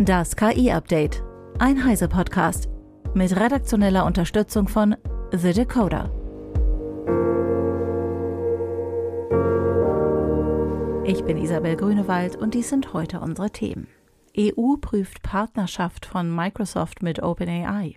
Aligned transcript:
Das 0.00 0.36
KI-Update. 0.36 1.24
Ein 1.58 1.84
Heise-Podcast. 1.84 2.68
Mit 3.14 3.34
redaktioneller 3.34 4.06
Unterstützung 4.06 4.68
von 4.68 4.94
The 5.32 5.52
Decoder. 5.52 6.12
Ich 11.04 11.24
bin 11.24 11.36
Isabel 11.36 11.74
Grünewald 11.74 12.36
und 12.36 12.54
dies 12.54 12.68
sind 12.68 12.92
heute 12.92 13.18
unsere 13.18 13.50
Themen. 13.50 13.88
EU 14.38 14.76
prüft 14.80 15.20
Partnerschaft 15.22 16.06
von 16.06 16.32
Microsoft 16.32 17.02
mit 17.02 17.20
OpenAI. 17.20 17.96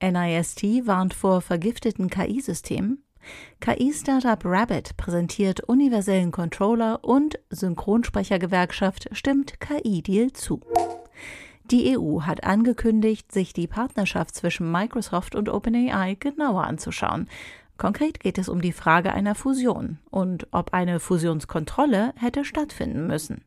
NIST 0.00 0.62
warnt 0.86 1.14
vor 1.14 1.40
vergifteten 1.40 2.10
KI-Systemen. 2.10 3.02
KI-Startup 3.58 4.40
Rabbit 4.44 4.96
präsentiert 4.96 5.64
universellen 5.64 6.30
Controller 6.30 7.02
und 7.02 7.40
Synchronsprechergewerkschaft 7.50 9.08
stimmt 9.10 9.58
KI-Deal 9.58 10.32
zu. 10.32 10.60
Die 11.70 11.98
EU 11.98 12.22
hat 12.22 12.44
angekündigt, 12.44 13.30
sich 13.30 13.52
die 13.52 13.66
Partnerschaft 13.66 14.34
zwischen 14.34 14.72
Microsoft 14.72 15.34
und 15.34 15.50
OpenAI 15.50 16.14
genauer 16.18 16.64
anzuschauen. 16.64 17.28
Konkret 17.76 18.20
geht 18.20 18.38
es 18.38 18.48
um 18.48 18.62
die 18.62 18.72
Frage 18.72 19.12
einer 19.12 19.34
Fusion 19.34 19.98
und 20.10 20.46
ob 20.50 20.72
eine 20.72 20.98
Fusionskontrolle 20.98 22.14
hätte 22.16 22.46
stattfinden 22.46 23.06
müssen. 23.06 23.44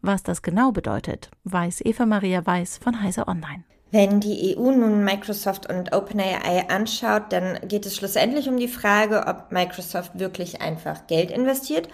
Was 0.00 0.22
das 0.22 0.40
genau 0.40 0.72
bedeutet, 0.72 1.30
weiß 1.44 1.82
Eva 1.84 2.06
Maria 2.06 2.44
Weiß 2.46 2.78
von 2.78 3.02
Heise 3.02 3.28
Online. 3.28 3.64
Wenn 3.90 4.20
die 4.20 4.56
EU 4.56 4.70
nun 4.72 5.04
Microsoft 5.04 5.70
und 5.70 5.92
OpenAI 5.92 6.70
anschaut, 6.70 7.24
dann 7.28 7.58
geht 7.68 7.84
es 7.84 7.94
schlussendlich 7.94 8.48
um 8.48 8.56
die 8.56 8.66
Frage, 8.66 9.26
ob 9.26 9.52
Microsoft 9.52 10.18
wirklich 10.18 10.62
einfach 10.62 11.06
Geld 11.06 11.30
investiert 11.30 11.88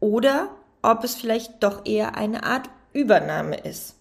oder 0.00 0.50
ob 0.82 1.02
es 1.02 1.14
vielleicht 1.14 1.62
doch 1.62 1.86
eher 1.86 2.16
eine 2.16 2.44
Art 2.44 2.68
Übernahme 2.92 3.56
ist. 3.56 3.97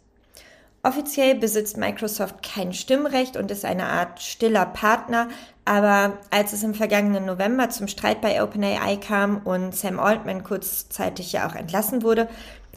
Offiziell 0.87 1.35
besitzt 1.35 1.75
Microsoft 1.75 2.41
kein 2.41 2.71
Stimmrecht 2.71 3.35
und 3.35 3.51
ist 3.51 3.65
eine 3.65 3.87
Art 3.87 4.21
stiller 4.21 4.65
Partner, 4.65 5.27
aber 5.65 6.13
als 6.31 6.53
es 6.53 6.63
im 6.63 6.73
vergangenen 6.73 7.25
November 7.25 7.69
zum 7.69 7.89
Streit 7.89 8.21
bei 8.21 8.41
OpenAI 8.41 8.95
kam 8.95 9.39
und 9.39 9.75
Sam 9.75 9.99
Altman 9.99 10.45
kurzzeitig 10.45 11.33
ja 11.33 11.45
auch 11.45 11.55
entlassen 11.55 12.03
wurde, 12.03 12.29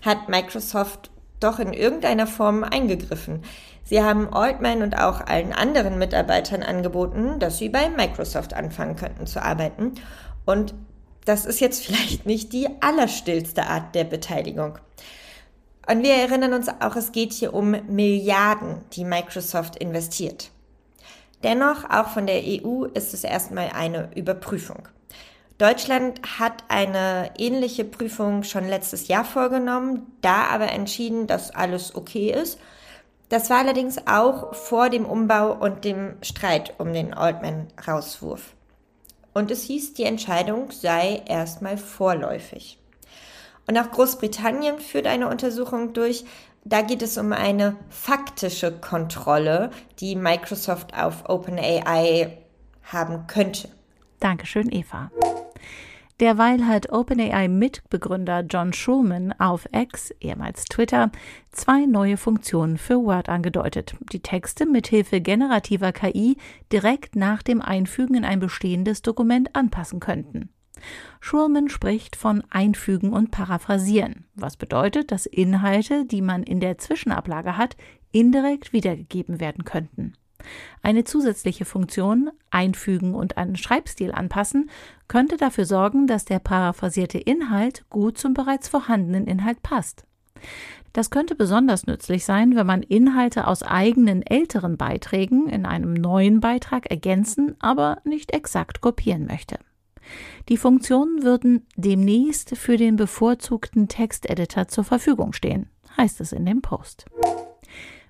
hat 0.05 0.29
Microsoft 0.29 1.13
doch 1.39 1.61
in 1.61 1.73
irgendeiner 1.73 2.27
Form 2.27 2.65
eingegriffen. 2.65 3.45
Sie 3.85 4.03
haben 4.03 4.35
Altman 4.35 4.83
und 4.83 4.99
auch 4.99 5.21
allen 5.21 5.53
anderen 5.53 5.97
Mitarbeitern 5.97 6.65
angeboten, 6.65 7.39
dass 7.39 7.59
sie 7.59 7.69
bei 7.69 7.91
Microsoft 7.91 8.55
anfangen 8.55 8.97
könnten 8.97 9.29
zu 9.29 9.41
arbeiten. 9.41 9.95
Und 10.45 10.75
das 11.27 11.45
ist 11.45 11.61
jetzt 11.61 11.85
vielleicht 11.87 12.27
nicht 12.27 12.53
die 12.53 12.67
allerstillste 12.81 13.69
Art 13.69 13.95
der 13.95 14.03
Beteiligung. 14.03 14.81
Und 15.91 16.05
wir 16.05 16.15
erinnern 16.15 16.53
uns 16.53 16.69
auch, 16.69 16.95
es 16.95 17.11
geht 17.11 17.33
hier 17.33 17.53
um 17.53 17.73
Milliarden, 17.89 18.85
die 18.93 19.05
Microsoft 19.05 19.75
investiert. 19.75 20.53
Dennoch, 21.43 21.89
auch 21.91 22.11
von 22.11 22.29
der 22.29 22.43
EU 22.45 22.85
ist 22.85 23.13
es 23.13 23.25
erstmal 23.25 23.71
eine 23.75 24.09
Überprüfung. 24.15 24.89
Deutschland 25.59 26.21
hat 26.39 26.63
eine 26.69 27.33
ähnliche 27.39 27.85
Prüfung 27.85 28.45
schon 28.45 28.69
letztes 28.69 29.09
Jahr 29.09 29.25
vorgenommen, 29.25 30.07
da 30.21 30.45
aber 30.45 30.71
entschieden, 30.71 31.27
dass 31.27 31.51
alles 31.51 31.95
okay 31.97 32.31
ist. 32.31 32.61
Das 33.29 33.51
war 33.51 33.59
allerdings 33.59 34.07
auch 34.07 34.55
vor 34.55 34.91
dem 34.91 35.05
Umbau 35.05 35.53
und 35.53 35.85
dem 35.85 36.17
Streit 36.23 36.75
um 36.79 36.93
den 36.93 37.15
Altman-Rauswurf. 37.15 38.55
Und 39.35 39.51
es 39.51 39.65
hieß, 39.65 39.95
die 39.95 40.05
Entscheidung 40.05 40.71
sei 40.71 41.23
erstmal 41.27 41.79
vorläufig. 41.79 42.80
Und 43.71 43.79
auch 43.79 43.93
Großbritannien 43.93 44.81
führt 44.81 45.07
eine 45.07 45.29
Untersuchung 45.29 45.93
durch. 45.93 46.25
Da 46.65 46.83
geht 46.83 47.03
es 47.03 47.17
um 47.17 47.33
eine 47.33 47.77
faktische 47.89 48.73
Kontrolle, 48.73 49.71
die 50.01 50.17
Microsoft 50.17 50.93
auf 50.99 51.29
OpenAI 51.29 52.37
haben 52.83 53.29
könnte. 53.29 53.69
Dankeschön, 54.19 54.73
Eva. 54.73 55.13
Derweil 56.19 56.67
hat 56.67 56.91
OpenAI-Mitbegründer 56.91 58.41
John 58.41 58.73
Schulman 58.73 59.33
auf 59.39 59.69
X, 59.73 60.13
ehemals 60.19 60.65
Twitter, 60.65 61.13
zwei 61.53 61.87
neue 61.87 62.17
Funktionen 62.17 62.77
für 62.77 62.97
Word 62.97 63.29
angedeutet, 63.29 63.95
die 64.11 64.21
Texte 64.21 64.67
mithilfe 64.67 65.21
generativer 65.21 65.93
KI 65.93 66.39
direkt 66.73 67.15
nach 67.15 67.45
dem 67.45 67.63
Einfügen 67.63 68.17
in 68.17 68.25
ein 68.25 68.41
bestehendes 68.41 69.03
Dokument 69.03 69.55
anpassen 69.55 70.01
könnten. 70.01 70.51
Schulman 71.21 71.69
spricht 71.69 72.17
von 72.17 72.43
Einfügen 72.51 73.13
und 73.13 73.31
Paraphrasieren, 73.31 74.27
was 74.35 74.57
bedeutet, 74.57 75.13
dass 75.13 75.27
Inhalte, 75.27 76.05
die 76.07 76.23
man 76.23 76.43
in 76.43 76.61
der 76.61 76.79
Zwischenablage 76.79 77.57
hat, 77.57 77.77
indirekt 78.13 78.73
wiedergegeben 78.73 79.41
werden 79.41 79.65
könnten. 79.65 80.15
Eine 80.83 81.05
zusätzliche 81.05 81.65
Funktion, 81.65 82.31
Einfügen 82.51 83.15
und 83.15 83.37
einen 83.37 83.57
Schreibstil 83.57 84.13
anpassen, 84.13 84.71
könnte 85.09 85.37
dafür 85.37 85.67
sorgen, 85.67 86.07
dass 86.07 86.25
der 86.25 86.39
paraphrasierte 86.39 87.19
Inhalt 87.19 87.85
gut 87.91 88.19
zum 88.19 88.35
bereits 88.35 88.69
vorhandenen 88.69 89.27
Inhalt 89.27 89.63
passt. 89.63 90.05
Das 90.93 91.11
könnte 91.11 91.35
besonders 91.37 91.87
nützlich 91.87 92.25
sein, 92.25 92.57
wenn 92.57 92.67
man 92.67 92.83
Inhalte 92.83 93.47
aus 93.47 93.63
eigenen 93.63 94.23
älteren 94.23 94.77
Beiträgen 94.77 95.49
in 95.49 95.67
einem 95.67 95.95
neuen 95.95 96.41
Beitrag 96.41 96.91
ergänzen, 96.91 97.55
aber 97.61 97.99
nicht 98.05 98.33
exakt 98.33 98.81
kopieren 98.81 99.27
möchte. 99.27 99.59
Die 100.49 100.57
Funktionen 100.57 101.23
würden 101.23 101.67
demnächst 101.77 102.57
für 102.57 102.77
den 102.77 102.97
bevorzugten 102.97 103.89
Texteditor 103.89 104.69
zur 104.69 104.85
Verfügung 104.85 105.33
stehen, 105.33 105.69
heißt 105.97 106.21
es 106.21 106.33
in 106.33 106.45
dem 106.47 106.63
Post. 106.63 107.07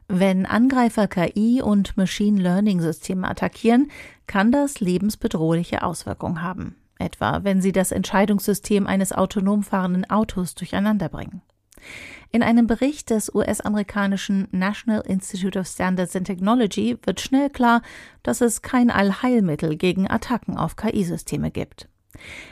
Wenn 0.08 0.44
Angreifer 0.44 1.06
KI 1.06 1.62
und 1.62 1.96
Machine 1.96 2.40
Learning 2.40 2.80
Systeme 2.80 3.28
attackieren, 3.28 3.90
kann 4.26 4.50
das 4.50 4.80
lebensbedrohliche 4.80 5.82
Auswirkungen 5.84 6.42
haben, 6.42 6.76
etwa 6.98 7.44
wenn 7.44 7.60
sie 7.60 7.72
das 7.72 7.92
Entscheidungssystem 7.92 8.86
eines 8.86 9.12
autonom 9.12 9.62
fahrenden 9.62 10.10
Autos 10.10 10.54
durcheinanderbringen. 10.54 11.42
In 12.32 12.42
einem 12.42 12.66
Bericht 12.66 13.10
des 13.10 13.34
US-amerikanischen 13.34 14.46
National 14.52 15.02
Institute 15.02 15.58
of 15.58 15.66
Standards 15.66 16.14
and 16.14 16.26
Technology 16.26 16.96
wird 17.04 17.20
schnell 17.20 17.50
klar, 17.50 17.82
dass 18.22 18.40
es 18.40 18.62
kein 18.62 18.90
Allheilmittel 18.90 19.76
gegen 19.76 20.08
Attacken 20.08 20.56
auf 20.56 20.76
KI-Systeme 20.76 21.50
gibt. 21.50 21.89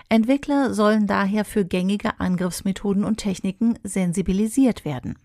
Entwickler 0.08 0.72
sollen 0.74 1.06
daher 1.06 1.44
für 1.44 1.64
gängige 1.64 2.20
Angriffsmethoden 2.20 3.04
und 3.04 3.18
Techniken 3.18 3.78
sensibilisiert 3.82 4.84
werden. 4.84 5.18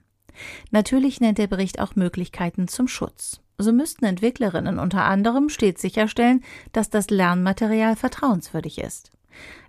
Natürlich 0.72 1.22
nennt 1.22 1.38
der 1.38 1.48
Bericht 1.48 1.80
auch 1.80 1.96
Möglichkeiten 1.96 2.68
zum 2.68 2.88
Schutz. 2.88 3.42
So 3.58 3.72
müssten 3.72 4.06
Entwicklerinnen 4.06 4.80
unter 4.80 5.06
anderem 5.06 5.50
stets 5.50 5.82
sicherstellen, 5.82 6.44
dass 6.72 6.90
das 6.90 7.10
Lernmaterial 7.10 7.96
vertrauenswürdig 7.96 8.80
ist. 8.80 9.12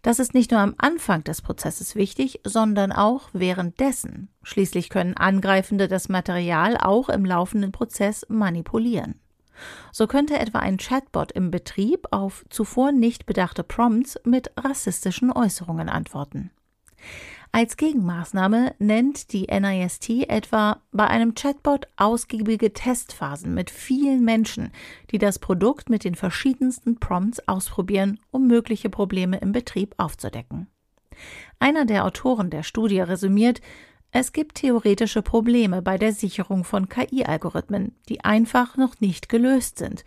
Das 0.03 0.19
ist 0.19 0.35
nicht 0.35 0.51
nur 0.51 0.61
am 0.61 0.75
Anfang 0.79 1.25
des 1.25 1.43
Prozesses 1.43 1.95
wichtig, 1.95 2.41
sondern 2.45 2.93
auch 2.93 3.29
währenddessen. 3.33 4.29
Schließlich 4.43 4.91
können 4.91 5.17
Angreifende 5.17 5.89
das 5.89 6.09
Material 6.09 6.77
auch 6.77 7.09
im 7.09 7.25
laufenden 7.25 7.73
Prozess 7.73 8.27
manipulieren. 8.29 9.21
So 9.93 10.07
könnte 10.07 10.39
etwa 10.39 10.59
ein 10.59 10.79
Chatbot 10.79 11.33
im 11.33 11.51
Betrieb 11.51 12.07
auf 12.11 12.45
zuvor 12.51 12.93
nicht 12.93 13.27
bedachte 13.27 13.63
Prompts 13.63 14.19
mit 14.25 14.51
rassistischen 14.57 15.33
Äußerungen 15.33 15.89
antworten. 15.89 16.51
Als 17.53 17.77
Gegenmaßnahme 17.77 18.75
nennt 18.81 19.33
die 19.33 19.47
NIST 19.47 20.11
etwa 20.29 20.83
bei 20.91 21.07
einem 21.07 21.37
Chatbot 21.37 21.87
ausgiebige 21.97 22.73
Testphasen 22.73 23.55
mit 23.55 23.71
vielen 23.71 24.25
Menschen, 24.25 24.73
die 25.13 25.19
das 25.19 25.39
Produkt 25.39 25.89
mit 25.89 26.03
den 26.03 26.17
verschiedensten 26.17 26.99
Prompts 26.99 27.47
ausprobieren, 27.47 28.19
um 28.33 28.49
mögliche 28.49 28.91
Probleme 28.91 29.39
im 29.39 29.53
Betrieb 29.53 29.95
aufzudecken. 29.99 30.67
Einer 31.61 31.85
der 31.85 32.05
Autoren 32.05 32.51
der 32.51 32.65
Studie 32.65 32.99
resümiert, 32.99 33.61
es 34.17 34.33
gibt 34.33 34.59
theoretische 34.59 35.23
Probleme 35.23 35.83
bei 35.83 35.99
der 35.99 36.12
Sicherung 36.12 36.62
von 36.62 36.88
KI-Algorithmen, 36.88 37.97
die 38.09 38.25
einfach 38.25 38.77
noch 38.77 39.00
nicht 39.00 39.29
gelöst 39.29 39.79
sind. 39.79 40.05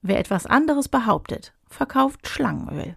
Wer 0.00 0.18
etwas 0.18 0.46
anderes 0.46 0.88
behauptet, 0.88 1.52
verkauft 1.68 2.26
Schlangenöl. 2.26 2.96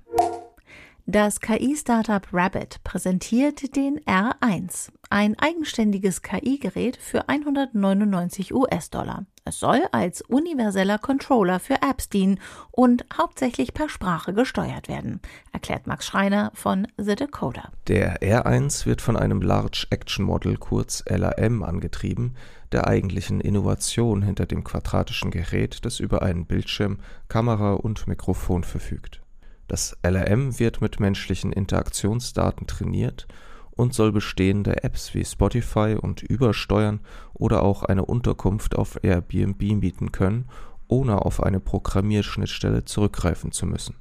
Das 1.05 1.41
KI-Startup 1.41 2.25
Rabbit 2.31 2.81
präsentiert 2.85 3.75
den 3.75 3.99
R1, 4.05 4.89
ein 5.09 5.37
eigenständiges 5.37 6.21
KI-Gerät 6.21 6.95
für 6.95 7.27
199 7.27 8.53
US-Dollar. 8.53 9.25
Es 9.43 9.59
soll 9.59 9.81
als 9.91 10.21
universeller 10.21 10.97
Controller 10.99 11.59
für 11.59 11.81
Apps 11.81 12.07
dienen 12.07 12.39
und 12.71 13.03
hauptsächlich 13.17 13.73
per 13.73 13.89
Sprache 13.89 14.33
gesteuert 14.33 14.87
werden, 14.87 15.19
erklärt 15.51 15.87
Max 15.87 16.05
Schreiner 16.05 16.51
von 16.53 16.87
The 16.97 17.15
Decoder. 17.15 17.69
Der 17.89 18.21
R1 18.21 18.85
wird 18.85 19.01
von 19.01 19.17
einem 19.17 19.41
Large 19.41 19.87
Action 19.89 20.23
Model 20.23 20.55
kurz 20.55 21.03
LAM 21.09 21.63
angetrieben, 21.63 22.37
der 22.71 22.87
eigentlichen 22.87 23.41
Innovation 23.41 24.21
hinter 24.21 24.45
dem 24.45 24.63
quadratischen 24.63 25.31
Gerät, 25.31 25.83
das 25.83 25.99
über 25.99 26.21
einen 26.21 26.45
Bildschirm, 26.45 26.99
Kamera 27.27 27.73
und 27.73 28.07
Mikrofon 28.07 28.63
verfügt. 28.63 29.22
Das 29.67 29.97
LRM 30.03 30.59
wird 30.59 30.81
mit 30.81 30.99
menschlichen 30.99 31.53
Interaktionsdaten 31.53 32.67
trainiert 32.67 33.27
und 33.71 33.93
soll 33.93 34.11
bestehende 34.11 34.83
Apps 34.83 35.13
wie 35.13 35.25
Spotify 35.25 35.97
und 35.99 36.21
übersteuern 36.21 36.99
oder 37.33 37.63
auch 37.63 37.83
eine 37.83 38.05
Unterkunft 38.05 38.75
auf 38.75 39.03
Airbnb 39.03 39.61
mieten 39.61 40.11
können, 40.11 40.45
ohne 40.87 41.25
auf 41.25 41.41
eine 41.41 41.59
Programmierschnittstelle 41.59 42.85
zurückgreifen 42.85 43.51
zu 43.51 43.65
müssen. 43.65 43.95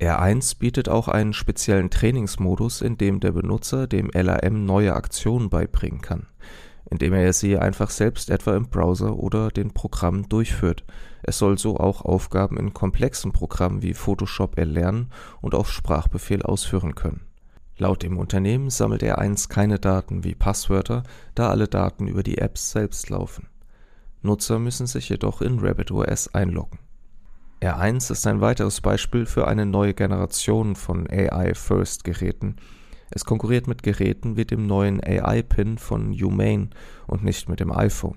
R1 0.00 0.58
bietet 0.58 0.88
auch 0.88 1.08
einen 1.08 1.32
speziellen 1.32 1.90
Trainingsmodus, 1.90 2.80
in 2.80 2.96
dem 2.96 3.20
der 3.20 3.32
Benutzer 3.32 3.86
dem 3.86 4.10
LRM 4.10 4.64
neue 4.64 4.94
Aktionen 4.94 5.50
beibringen 5.50 6.00
kann, 6.00 6.26
indem 6.88 7.12
er 7.14 7.32
sie 7.32 7.58
einfach 7.58 7.90
selbst 7.90 8.30
etwa 8.30 8.56
im 8.56 8.68
Browser 8.68 9.16
oder 9.16 9.50
den 9.50 9.72
Programmen 9.72 10.28
durchführt. 10.28 10.84
Es 11.22 11.38
soll 11.38 11.58
so 11.58 11.76
auch 11.76 12.02
Aufgaben 12.04 12.56
in 12.56 12.72
komplexen 12.72 13.32
Programmen 13.32 13.82
wie 13.82 13.94
Photoshop 13.94 14.58
erlernen 14.58 15.10
und 15.40 15.54
auf 15.54 15.70
Sprachbefehl 15.70 16.42
ausführen 16.42 16.94
können. 16.94 17.26
Laut 17.76 18.02
dem 18.02 18.18
Unternehmen 18.18 18.68
sammelt 18.68 19.02
R1 19.02 19.48
keine 19.48 19.78
Daten 19.78 20.22
wie 20.22 20.34
Passwörter, 20.34 21.02
da 21.34 21.48
alle 21.48 21.66
Daten 21.66 22.06
über 22.06 22.22
die 22.22 22.38
Apps 22.38 22.72
selbst 22.72 23.08
laufen. 23.08 23.48
Nutzer 24.22 24.58
müssen 24.58 24.86
sich 24.86 25.08
jedoch 25.08 25.40
in 25.40 25.58
RabbitOS 25.60 26.34
einloggen. 26.34 26.78
R1 27.62 28.10
ist 28.12 28.26
ein 28.26 28.40
weiteres 28.40 28.80
Beispiel 28.80 29.26
für 29.26 29.46
eine 29.46 29.66
neue 29.66 29.94
Generation 29.94 30.76
von 30.76 31.08
AI-First-Geräten. 31.10 32.56
Es 33.10 33.24
konkurriert 33.24 33.66
mit 33.66 33.82
Geräten 33.82 34.36
wie 34.36 34.44
dem 34.44 34.66
neuen 34.66 35.02
AI-Pin 35.02 35.78
von 35.78 36.12
Humane 36.12 36.70
und 37.06 37.24
nicht 37.24 37.48
mit 37.48 37.60
dem 37.60 37.72
iPhone. 37.72 38.16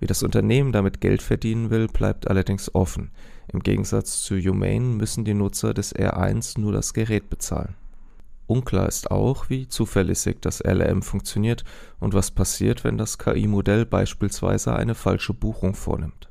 Wie 0.00 0.06
das 0.06 0.22
Unternehmen 0.22 0.72
damit 0.72 1.00
Geld 1.00 1.22
verdienen 1.22 1.70
will, 1.70 1.86
bleibt 1.86 2.28
allerdings 2.28 2.74
offen. 2.74 3.10
Im 3.52 3.60
Gegensatz 3.60 4.22
zu 4.22 4.36
Humane 4.36 4.80
müssen 4.80 5.24
die 5.24 5.34
Nutzer 5.34 5.72
des 5.72 5.94
R1 5.94 6.60
nur 6.60 6.72
das 6.72 6.92
Gerät 6.92 7.30
bezahlen. 7.30 7.76
Unklar 8.46 8.86
ist 8.86 9.10
auch, 9.10 9.48
wie 9.48 9.68
zuverlässig 9.68 10.38
das 10.40 10.60
LLM 10.60 11.02
funktioniert 11.02 11.64
und 11.98 12.14
was 12.14 12.30
passiert, 12.30 12.84
wenn 12.84 12.98
das 12.98 13.18
KI-Modell 13.18 13.86
beispielsweise 13.86 14.76
eine 14.76 14.94
falsche 14.94 15.34
Buchung 15.34 15.74
vornimmt. 15.74 16.28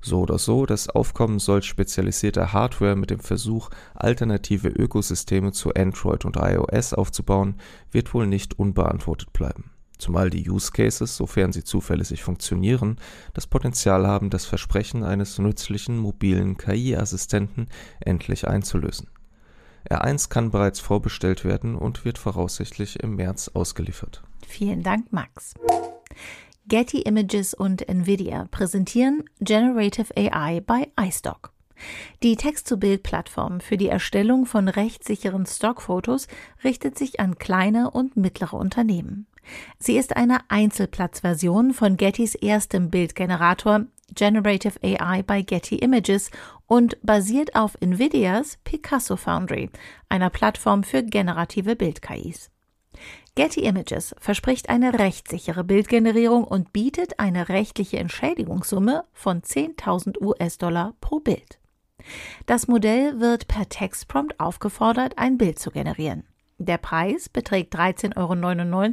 So 0.00 0.20
oder 0.20 0.38
so, 0.38 0.66
das 0.66 0.88
Aufkommen 0.88 1.38
solch 1.38 1.64
spezialisierter 1.64 2.52
Hardware 2.52 2.96
mit 2.96 3.10
dem 3.10 3.20
Versuch, 3.20 3.70
alternative 3.94 4.68
Ökosysteme 4.68 5.52
zu 5.52 5.72
Android 5.74 6.24
und 6.24 6.36
iOS 6.36 6.94
aufzubauen, 6.94 7.56
wird 7.90 8.14
wohl 8.14 8.26
nicht 8.26 8.58
unbeantwortet 8.58 9.32
bleiben. 9.32 9.70
Zumal 9.98 10.30
die 10.30 10.48
Use 10.48 10.70
Cases, 10.70 11.16
sofern 11.16 11.52
sie 11.52 11.64
zuverlässig 11.64 12.22
funktionieren, 12.22 12.98
das 13.34 13.48
Potenzial 13.48 14.06
haben, 14.06 14.30
das 14.30 14.46
Versprechen 14.46 15.02
eines 15.02 15.38
nützlichen 15.38 15.98
mobilen 15.98 16.56
KI-Assistenten 16.56 17.68
endlich 18.00 18.46
einzulösen. 18.46 19.08
R1 19.90 20.28
kann 20.28 20.50
bereits 20.50 20.80
vorbestellt 20.80 21.44
werden 21.44 21.74
und 21.74 22.04
wird 22.04 22.18
voraussichtlich 22.18 23.00
im 23.00 23.16
März 23.16 23.48
ausgeliefert. 23.48 24.22
Vielen 24.46 24.82
Dank, 24.82 25.12
Max. 25.12 25.54
Getty 26.68 27.00
Images 27.00 27.54
und 27.54 27.88
Nvidia 27.88 28.46
präsentieren 28.50 29.24
Generative 29.40 30.14
AI 30.14 30.60
bei 30.60 30.88
iStock. 31.00 31.52
Die 32.22 32.36
Text-to-Bild-Plattform 32.36 33.60
für 33.60 33.78
die 33.78 33.88
Erstellung 33.88 34.44
von 34.44 34.68
rechtssicheren 34.68 35.46
Stockfotos 35.46 36.28
richtet 36.62 36.98
sich 36.98 37.20
an 37.20 37.38
kleine 37.38 37.90
und 37.90 38.18
mittlere 38.18 38.54
Unternehmen. 38.54 39.26
Sie 39.78 39.96
ist 39.96 40.16
eine 40.16 40.40
Einzelplatzversion 40.50 41.72
von 41.72 41.96
Gettys 41.96 42.34
erstem 42.34 42.90
Bildgenerator 42.90 43.86
Generative 44.14 44.78
AI 44.82 45.22
bei 45.22 45.40
Getty 45.40 45.76
Images 45.76 46.30
und 46.66 46.98
basiert 47.02 47.54
auf 47.54 47.78
Nvidias 47.80 48.58
Picasso 48.64 49.16
Foundry, 49.16 49.70
einer 50.10 50.28
Plattform 50.28 50.82
für 50.82 51.02
generative 51.02 51.76
Bild-KIs. 51.76 52.50
Getty 53.38 53.60
Images 53.60 54.16
verspricht 54.18 54.68
eine 54.68 54.98
rechtssichere 54.98 55.62
Bildgenerierung 55.62 56.42
und 56.42 56.72
bietet 56.72 57.20
eine 57.20 57.48
rechtliche 57.48 58.00
Entschädigungssumme 58.00 59.04
von 59.12 59.42
10.000 59.42 60.20
US-Dollar 60.20 60.94
pro 61.00 61.20
Bild. 61.20 61.60
Das 62.46 62.66
Modell 62.66 63.20
wird 63.20 63.46
per 63.46 63.68
Textprompt 63.68 64.40
aufgefordert, 64.40 65.18
ein 65.18 65.38
Bild 65.38 65.60
zu 65.60 65.70
generieren. 65.70 66.24
Der 66.58 66.78
Preis 66.78 67.28
beträgt 67.28 67.76
13,99 67.76 68.16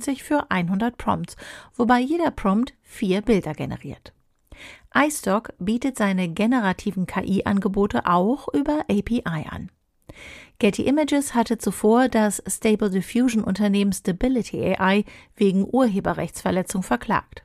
Euro 0.09 0.15
für 0.19 0.51
100 0.51 0.95
Prompts, 0.95 1.37
wobei 1.73 1.99
jeder 1.99 2.29
Prompt 2.29 2.75
vier 2.83 3.23
Bilder 3.23 3.55
generiert 3.55 4.13
iStock 4.95 5.53
bietet 5.57 5.97
seine 5.97 6.29
generativen 6.29 7.07
KI-Angebote 7.07 8.05
auch 8.05 8.47
über 8.53 8.85
API 8.89 9.47
an. 9.49 9.69
Getty 10.59 10.83
Images 10.83 11.35
hatte 11.35 11.57
zuvor 11.57 12.07
das 12.07 12.41
Stable 12.47 12.89
Diffusion 12.89 13.43
Unternehmen 13.43 13.91
Stability 13.91 14.75
AI 14.75 15.03
wegen 15.35 15.65
Urheberrechtsverletzung 15.69 16.81
verklagt. 16.81 17.43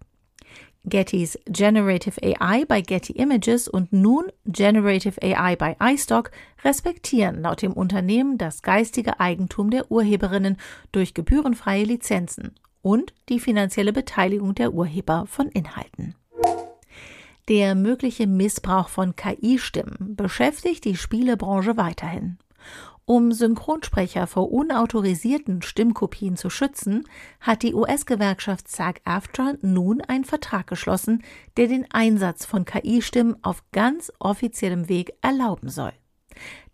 Gettys 0.84 1.38
Generative 1.44 2.20
AI 2.22 2.64
bei 2.64 2.80
Getty 2.80 3.12
Images 3.12 3.68
und 3.68 3.92
nun 3.92 4.32
Generative 4.46 5.20
AI 5.22 5.56
bei 5.56 5.76
iStock 5.78 6.30
respektieren 6.64 7.42
laut 7.42 7.60
dem 7.60 7.72
Unternehmen 7.72 8.38
das 8.38 8.62
geistige 8.62 9.20
Eigentum 9.20 9.70
der 9.70 9.90
Urheberinnen 9.90 10.56
durch 10.92 11.12
gebührenfreie 11.12 11.84
Lizenzen 11.84 12.54
und 12.80 13.12
die 13.28 13.40
finanzielle 13.40 13.92
Beteiligung 13.92 14.54
der 14.54 14.72
Urheber 14.72 15.26
von 15.26 15.48
Inhalten. 15.48 16.14
Der 17.48 17.74
mögliche 17.74 18.26
Missbrauch 18.26 18.88
von 18.88 19.16
KI-Stimmen 19.16 20.14
beschäftigt 20.16 20.84
die 20.84 20.96
Spielebranche 20.96 21.76
weiterhin. 21.76 22.38
Um 23.10 23.32
Synchronsprecher 23.32 24.28
vor 24.28 24.52
unautorisierten 24.52 25.62
Stimmkopien 25.62 26.36
zu 26.36 26.48
schützen, 26.48 27.08
hat 27.40 27.64
die 27.64 27.74
US-Gewerkschaft 27.74 28.68
SAG-AFTRA 28.68 29.54
nun 29.62 30.00
einen 30.00 30.24
Vertrag 30.24 30.68
geschlossen, 30.68 31.24
der 31.56 31.66
den 31.66 31.90
Einsatz 31.90 32.46
von 32.46 32.64
KI-Stimmen 32.64 33.34
auf 33.42 33.64
ganz 33.72 34.12
offiziellem 34.20 34.88
Weg 34.88 35.14
erlauben 35.22 35.70
soll. 35.70 35.90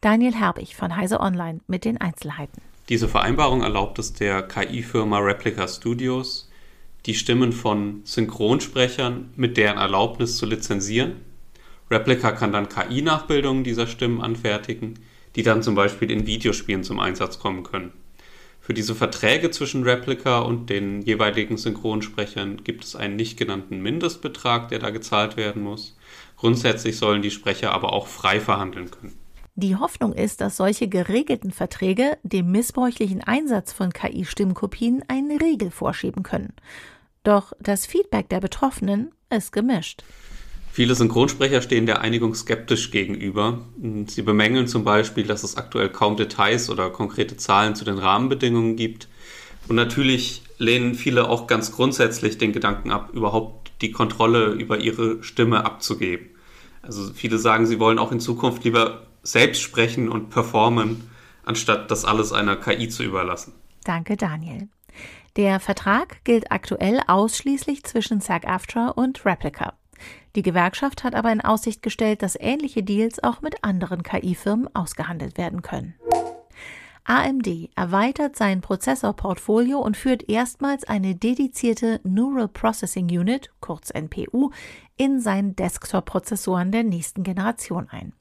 Daniel 0.02 0.34
Herbig 0.34 0.76
von 0.76 0.94
Heise 0.94 1.20
Online 1.20 1.60
mit 1.68 1.86
den 1.86 1.98
Einzelheiten. 1.98 2.60
Diese 2.90 3.08
Vereinbarung 3.08 3.62
erlaubt 3.62 3.98
es 3.98 4.12
der 4.12 4.42
KI-Firma 4.42 5.20
Replica 5.20 5.66
Studios, 5.66 6.50
die 7.06 7.14
Stimmen 7.14 7.52
von 7.52 8.02
Synchronsprechern 8.04 9.30
mit 9.36 9.56
deren 9.56 9.78
Erlaubnis 9.78 10.36
zu 10.36 10.44
lizenzieren. 10.44 11.12
Replica 11.90 12.32
kann 12.32 12.52
dann 12.52 12.68
KI-Nachbildungen 12.68 13.64
dieser 13.64 13.86
Stimmen 13.86 14.20
anfertigen, 14.20 14.98
die 15.36 15.42
dann 15.42 15.62
zum 15.62 15.74
Beispiel 15.74 16.10
in 16.10 16.26
Videospielen 16.26 16.82
zum 16.82 16.98
Einsatz 16.98 17.38
kommen 17.38 17.62
können. 17.62 17.92
Für 18.60 18.74
diese 18.74 18.96
Verträge 18.96 19.52
zwischen 19.52 19.84
Replica 19.84 20.40
und 20.40 20.70
den 20.70 21.02
jeweiligen 21.02 21.56
Synchronsprechern 21.56 22.64
gibt 22.64 22.82
es 22.82 22.96
einen 22.96 23.14
nicht 23.14 23.38
genannten 23.38 23.80
Mindestbetrag, 23.80 24.70
der 24.70 24.80
da 24.80 24.90
gezahlt 24.90 25.36
werden 25.36 25.62
muss. 25.62 25.96
Grundsätzlich 26.36 26.96
sollen 26.96 27.22
die 27.22 27.30
Sprecher 27.30 27.72
aber 27.72 27.92
auch 27.92 28.08
frei 28.08 28.40
verhandeln 28.40 28.90
können. 28.90 29.16
Die 29.54 29.76
Hoffnung 29.76 30.12
ist, 30.12 30.40
dass 30.40 30.56
solche 30.56 30.88
geregelten 30.88 31.52
Verträge 31.52 32.18
dem 32.24 32.50
missbräuchlichen 32.50 33.22
Einsatz 33.22 33.72
von 33.72 33.92
KI-Stimmkopien 33.92 35.04
einen 35.08 35.38
Riegel 35.38 35.70
vorschieben 35.70 36.24
können. 36.24 36.52
Doch 37.22 37.52
das 37.60 37.86
Feedback 37.86 38.28
der 38.28 38.40
Betroffenen 38.40 39.12
ist 39.30 39.52
gemischt. 39.52 40.02
Viele 40.76 40.94
Synchronsprecher 40.94 41.62
stehen 41.62 41.86
der 41.86 42.02
Einigung 42.02 42.34
skeptisch 42.34 42.90
gegenüber. 42.90 43.64
Sie 44.08 44.20
bemängeln 44.20 44.68
zum 44.68 44.84
Beispiel, 44.84 45.24
dass 45.24 45.42
es 45.42 45.56
aktuell 45.56 45.88
kaum 45.88 46.18
Details 46.18 46.68
oder 46.68 46.90
konkrete 46.90 47.38
Zahlen 47.38 47.74
zu 47.74 47.86
den 47.86 47.96
Rahmenbedingungen 47.96 48.76
gibt. 48.76 49.08
Und 49.68 49.76
natürlich 49.76 50.42
lehnen 50.58 50.94
viele 50.94 51.30
auch 51.30 51.46
ganz 51.46 51.72
grundsätzlich 51.72 52.36
den 52.36 52.52
Gedanken 52.52 52.90
ab, 52.90 53.08
überhaupt 53.14 53.72
die 53.80 53.90
Kontrolle 53.90 54.48
über 54.48 54.76
ihre 54.76 55.22
Stimme 55.22 55.64
abzugeben. 55.64 56.26
Also 56.82 57.10
viele 57.14 57.38
sagen, 57.38 57.64
sie 57.64 57.80
wollen 57.80 57.98
auch 57.98 58.12
in 58.12 58.20
Zukunft 58.20 58.64
lieber 58.64 59.06
selbst 59.22 59.62
sprechen 59.62 60.10
und 60.10 60.28
performen, 60.28 61.08
anstatt 61.46 61.90
das 61.90 62.04
alles 62.04 62.34
einer 62.34 62.54
KI 62.54 62.90
zu 62.90 63.02
überlassen. 63.02 63.54
Danke, 63.84 64.18
Daniel. 64.18 64.68
Der 65.36 65.58
Vertrag 65.58 66.22
gilt 66.24 66.52
aktuell 66.52 67.00
ausschließlich 67.06 67.82
zwischen 67.84 68.20
SAG-AFTRA 68.20 68.88
und 68.88 69.24
Replica. 69.24 69.72
Die 70.36 70.42
Gewerkschaft 70.42 71.02
hat 71.02 71.14
aber 71.14 71.32
in 71.32 71.40
Aussicht 71.40 71.82
gestellt, 71.82 72.22
dass 72.22 72.38
ähnliche 72.38 72.82
Deals 72.82 73.24
auch 73.24 73.40
mit 73.40 73.64
anderen 73.64 74.02
KI-Firmen 74.02 74.68
ausgehandelt 74.74 75.38
werden 75.38 75.62
können. 75.62 75.94
AMD 77.04 77.70
erweitert 77.74 78.36
sein 78.36 78.60
Prozessorportfolio 78.60 79.78
und 79.78 79.96
führt 79.96 80.28
erstmals 80.28 80.84
eine 80.84 81.14
dedizierte 81.14 82.00
Neural 82.02 82.48
Processing 82.48 83.06
Unit, 83.06 83.50
kurz 83.60 83.90
NPU, 83.90 84.50
in 84.96 85.20
seinen 85.20 85.56
Desktop-Prozessoren 85.56 86.70
der 86.70 86.82
nächsten 86.82 87.22
Generation 87.22 87.88
ein. 87.88 88.12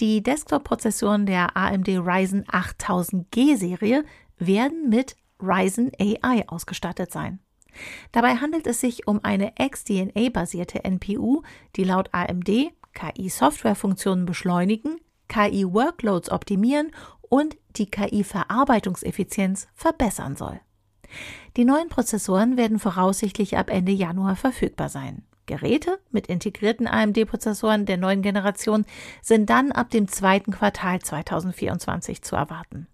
Die 0.00 0.22
Desktop-Prozessoren 0.22 1.24
der 1.24 1.56
AMD 1.56 1.88
Ryzen 1.88 2.44
8000G-Serie 2.44 4.04
werden 4.36 4.90
mit 4.90 5.16
Ryzen 5.40 5.92
AI 5.98 6.44
ausgestattet 6.48 7.10
sein. 7.10 7.38
Dabei 8.12 8.36
handelt 8.36 8.66
es 8.66 8.80
sich 8.80 9.06
um 9.06 9.20
eine 9.22 9.52
XDNA-basierte 9.58 10.84
NPU, 10.84 11.42
die 11.76 11.84
laut 11.84 12.08
AMD 12.12 12.72
KI-Softwarefunktionen 12.94 14.26
beschleunigen, 14.26 15.00
KI-Workloads 15.28 16.30
optimieren 16.30 16.90
und 17.20 17.56
die 17.76 17.90
KI-Verarbeitungseffizienz 17.90 19.68
verbessern 19.74 20.36
soll. 20.36 20.60
Die 21.56 21.64
neuen 21.64 21.88
Prozessoren 21.88 22.56
werden 22.56 22.78
voraussichtlich 22.78 23.56
ab 23.56 23.70
Ende 23.70 23.92
Januar 23.92 24.36
verfügbar 24.36 24.88
sein. 24.88 25.24
Geräte 25.46 25.98
mit 26.10 26.28
integrierten 26.28 26.86
AMD-Prozessoren 26.86 27.84
der 27.84 27.96
neuen 27.96 28.22
Generation 28.22 28.84
sind 29.22 29.50
dann 29.50 29.72
ab 29.72 29.90
dem 29.90 30.08
zweiten 30.08 30.52
Quartal 30.52 31.00
2024 31.00 32.22
zu 32.22 32.36
erwarten. 32.36 32.86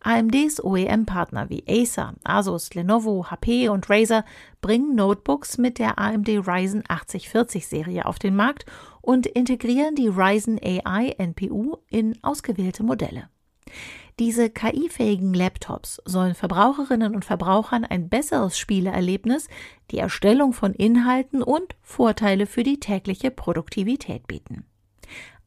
AMDs 0.00 0.62
OEM-Partner 0.62 1.50
wie 1.50 1.64
Acer, 1.68 2.14
Asus, 2.24 2.74
Lenovo, 2.74 3.30
HP 3.30 3.68
und 3.68 3.88
Razer 3.90 4.24
bringen 4.60 4.94
Notebooks 4.94 5.58
mit 5.58 5.78
der 5.78 5.98
AMD 5.98 6.28
Ryzen 6.28 6.82
8040-Serie 6.84 8.06
auf 8.06 8.18
den 8.18 8.36
Markt 8.36 8.66
und 9.00 9.26
integrieren 9.26 9.94
die 9.94 10.08
Ryzen 10.08 10.58
AI 10.62 11.14
NPU 11.18 11.76
in 11.88 12.18
ausgewählte 12.22 12.82
Modelle. 12.82 13.28
Diese 14.18 14.50
KI-fähigen 14.50 15.32
Laptops 15.32 16.02
sollen 16.04 16.34
Verbraucherinnen 16.34 17.14
und 17.14 17.24
Verbrauchern 17.24 17.86
ein 17.86 18.10
besseres 18.10 18.58
Spieleerlebnis, 18.58 19.48
die 19.90 19.98
Erstellung 19.98 20.52
von 20.52 20.74
Inhalten 20.74 21.42
und 21.42 21.74
Vorteile 21.80 22.46
für 22.46 22.62
die 22.62 22.80
tägliche 22.80 23.30
Produktivität 23.30 24.26
bieten. 24.26 24.66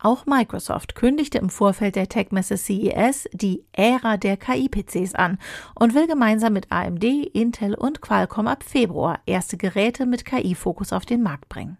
Auch 0.03 0.25
Microsoft 0.25 0.95
kündigte 0.95 1.38
im 1.38 1.50
Vorfeld 1.50 1.95
der 1.95 2.10
Tech-Messe 2.10 2.57
CES 2.57 3.29
die 3.31 3.63
Ära 3.72 4.17
der 4.17 4.36
KI-PCs 4.36 5.15
an 5.15 5.39
und 5.75 5.95
will 5.95 6.07
gemeinsam 6.07 6.51
mit 6.51 6.69
AMD, 6.74 7.05
Intel 7.05 7.74
und 7.74 8.01
Qualcomm 8.01 8.48
ab 8.48 8.63
Februar 8.63 9.22
erste 9.25 9.55
Geräte 9.55 10.05
mit 10.05 10.25
KI-Fokus 10.25 10.91
auf 10.91 11.05
den 11.05 11.24
Markt 11.24 11.48
bringen. 11.48 11.77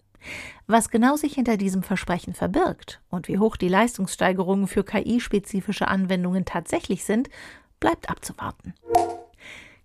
Was 0.68 0.90
genau 0.90 1.18
sich 1.18 1.34
hinter 1.34 1.58
diesem 1.58 1.84
Versprechen 1.84 2.34
verbirgt 2.34 3.02
und 3.10 3.28
wie 3.28 3.40
hoch 3.40 3.58
die 3.58 3.68
Leistungssteigerungen 3.68 4.68
für 4.68 4.86
KI-spezifische 4.86 5.90
Anwendungen 5.90 6.46
tatsächlich 6.46 7.04
sind, 7.04 7.30
bleibt 7.82 8.10
abzuwarten. 8.10 8.74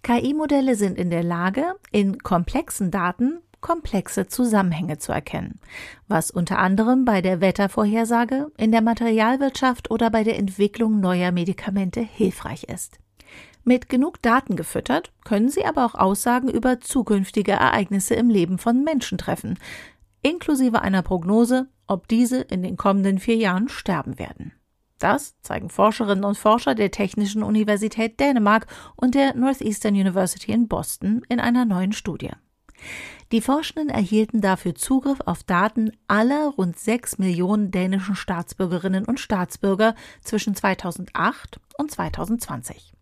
KI-Modelle 0.04 0.76
sind 0.76 0.96
in 0.96 1.10
der 1.10 1.24
Lage, 1.24 1.74
in 1.90 2.18
komplexen 2.20 2.92
Daten 2.92 3.40
komplexe 3.60 4.28
Zusammenhänge 4.28 4.98
zu 4.98 5.12
erkennen, 5.12 5.60
was 6.06 6.30
unter 6.30 6.58
anderem 6.58 7.04
bei 7.04 7.22
der 7.22 7.40
Wettervorhersage, 7.40 8.50
in 8.56 8.72
der 8.72 8.82
Materialwirtschaft 8.82 9.90
oder 9.90 10.10
bei 10.10 10.24
der 10.24 10.38
Entwicklung 10.38 11.00
neuer 11.00 11.32
Medikamente 11.32 12.00
hilfreich 12.00 12.64
ist. 12.64 12.98
Mit 13.64 13.88
genug 13.88 14.22
Daten 14.22 14.56
gefüttert, 14.56 15.12
können 15.24 15.50
sie 15.50 15.64
aber 15.64 15.84
auch 15.84 15.94
Aussagen 15.94 16.48
über 16.48 16.80
zukünftige 16.80 17.52
Ereignisse 17.52 18.14
im 18.14 18.30
Leben 18.30 18.58
von 18.58 18.82
Menschen 18.82 19.18
treffen, 19.18 19.58
inklusive 20.22 20.80
einer 20.82 21.02
Prognose, 21.02 21.68
ob 21.86 22.08
diese 22.08 22.40
in 22.40 22.62
den 22.62 22.76
kommenden 22.76 23.18
vier 23.18 23.36
Jahren 23.36 23.68
sterben 23.68 24.18
werden. 24.18 24.52
Das 24.98 25.40
zeigen 25.42 25.70
Forscherinnen 25.70 26.24
und 26.24 26.36
Forscher 26.36 26.74
der 26.74 26.90
Technischen 26.90 27.42
Universität 27.42 28.18
Dänemark 28.18 28.66
und 28.96 29.14
der 29.14 29.34
Northeastern 29.34 29.94
University 29.94 30.52
in 30.52 30.66
Boston 30.66 31.22
in 31.28 31.38
einer 31.38 31.64
neuen 31.64 31.92
Studie. 31.92 32.30
Die 33.30 33.40
Forschenden 33.40 33.90
erhielten 33.90 34.40
dafür 34.40 34.74
Zugriff 34.74 35.20
auf 35.26 35.42
Daten 35.42 35.92
aller 36.06 36.48
rund 36.56 36.78
sechs 36.78 37.18
Millionen 37.18 37.70
dänischen 37.70 38.16
Staatsbürgerinnen 38.16 39.04
und 39.04 39.20
Staatsbürger 39.20 39.94
zwischen 40.22 40.54
2008 40.54 41.60
und 41.76 41.90
2020. 41.90 42.94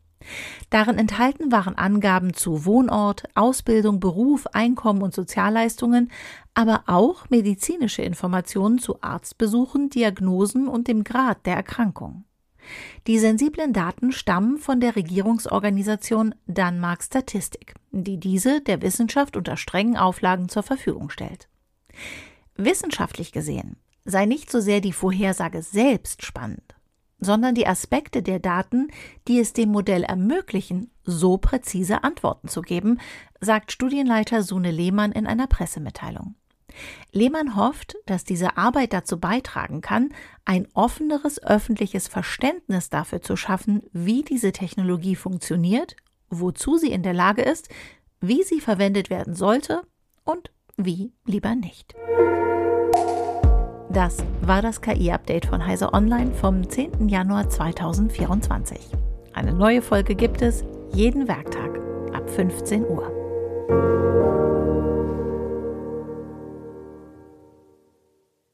Darin 0.71 0.99
enthalten 0.99 1.53
waren 1.53 1.77
Angaben 1.77 2.35
zu 2.35 2.65
Wohnort, 2.65 3.25
Ausbildung, 3.35 4.01
Beruf, 4.01 4.47
Einkommen 4.49 5.03
und 5.03 5.15
Sozialleistungen, 5.15 6.11
aber 6.55 6.85
auch 6.87 7.31
medizinische 7.31 8.03
Informationen 8.03 8.79
zu 8.79 9.03
Arztbesuchen, 9.03 9.91
Diagnosen 9.91 10.67
und 10.67 10.89
dem 10.89 11.05
Grad 11.05 11.47
der 11.47 11.55
Erkrankung. 11.55 12.25
Die 13.07 13.21
sensiblen 13.21 13.73
Daten 13.73 14.11
stammen 14.11 14.59
von 14.59 14.81
der 14.81 14.97
Regierungsorganisation 14.97 16.35
Danmark 16.47 17.05
Statistik, 17.05 17.75
die 18.05 18.19
diese 18.19 18.61
der 18.61 18.83
Wissenschaft 18.83 19.37
unter 19.37 19.57
strengen 19.57 19.97
Auflagen 19.97 20.49
zur 20.49 20.63
Verfügung 20.63 21.11
stellt. 21.11 21.49
Wissenschaftlich 22.57 23.33
gesehen 23.33 23.77
sei 24.05 24.25
nicht 24.25 24.51
so 24.51 24.61
sehr 24.61 24.81
die 24.81 24.93
Vorhersage 24.93 25.63
selbst 25.63 26.25
spannend, 26.25 26.77
sondern 27.19 27.55
die 27.55 27.67
Aspekte 27.67 28.23
der 28.23 28.39
Daten, 28.39 28.89
die 29.27 29.41
es 29.41 29.53
dem 29.53 29.71
Modell 29.71 30.05
ermöglichen, 30.05 30.91
so 31.05 31.39
präzise 31.39 32.05
Antworten 32.05 32.49
zu 32.49 32.63
geben, 32.63 32.99
sagt 33.41 33.73
Studienleiter 33.73 34.43
Sune 34.43 34.71
Lehmann 34.71 35.13
in 35.13 35.27
einer 35.27 35.47
Pressemitteilung. 35.47 36.37
Lehmann 37.13 37.57
hofft, 37.57 37.97
dass 38.07 38.25
diese 38.25 38.57
Arbeit 38.57 38.93
dazu 38.93 39.19
beitragen 39.19 39.81
kann, 39.81 40.11
ein 40.45 40.69
offeneres 40.75 41.43
öffentliches 41.43 42.07
Verständnis 42.07 42.91
dafür 42.91 43.23
zu 43.23 43.37
schaffen, 43.37 43.83
wie 43.93 44.23
diese 44.23 44.53
Technologie 44.53 45.17
funktioniert, 45.17 45.97
wozu 46.31 46.77
sie 46.77 46.93
in 46.93 47.03
der 47.03 47.15
Lage 47.15 47.43
ist, 47.43 47.69
wie 48.21 48.43
sie 48.43 48.61
verwendet 48.61 49.11
werden 49.11 49.35
sollte 49.35 49.83
und 50.25 50.51
wie 50.77 51.13
lieber 51.25 51.55
nicht. 51.55 51.95
Das 53.91 54.19
war 54.43 54.61
das 54.61 54.81
KI-Update 54.81 55.47
von 55.47 55.67
Heise 55.67 55.95
Online 55.95 56.35
vom 56.35 56.69
10. 56.69 57.09
Januar 57.09 57.49
2024. 57.49 58.79
Eine 59.33 59.55
neue 59.55 59.81
Folge 59.81 60.15
gibt 60.15 60.43
es 60.43 60.65
jeden 60.93 61.29
Werktag 61.29 61.79
ab 62.13 62.29
15 62.29 62.85
Uhr. 62.85 64.46